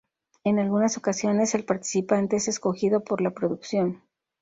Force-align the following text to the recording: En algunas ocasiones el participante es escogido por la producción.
En 0.43 0.57
algunas 0.57 0.97
ocasiones 0.97 1.53
el 1.53 1.63
participante 1.63 2.37
es 2.37 2.47
escogido 2.47 3.03
por 3.03 3.21
la 3.21 3.29
producción. 3.29 4.01